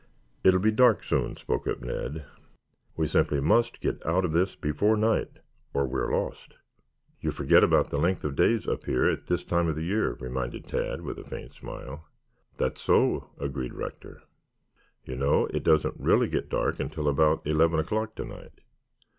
"It'll 0.43 0.59
be 0.59 0.71
dark 0.71 1.03
soon," 1.03 1.35
spoke 1.37 1.67
up 1.67 1.79
Ned. 1.79 2.25
"We 2.97 3.05
simply 3.05 3.39
must 3.39 3.81
get 3.81 4.03
out 4.03 4.25
of 4.25 4.31
this 4.31 4.55
before 4.55 4.97
night 4.97 5.29
or 5.75 5.85
we 5.85 5.99
are 5.99 6.09
lost." 6.09 6.55
"You 7.19 7.29
forget 7.29 7.63
about 7.63 7.91
the 7.91 7.99
length 7.99 8.23
of 8.23 8.35
the 8.35 8.43
days 8.43 8.67
up 8.67 8.85
here 8.85 9.07
at 9.07 9.27
this 9.27 9.43
time 9.45 9.67
of 9.67 9.75
the 9.75 9.83
year," 9.83 10.13
reminded 10.19 10.65
Tad 10.67 11.01
with 11.03 11.19
a 11.19 11.23
faint 11.29 11.53
smile. 11.53 12.03
"That's 12.57 12.81
so," 12.81 13.29
agreed 13.39 13.75
Rector. 13.75 14.23
"You 15.05 15.17
know 15.17 15.45
it 15.53 15.61
doesn't 15.63 15.97
get 15.99 16.03
really 16.03 16.27
dark 16.29 16.79
until 16.79 17.07
about 17.07 17.45
eleven 17.45 17.79
o'clock 17.79 18.15
to 18.15 18.25
night. 18.25 18.61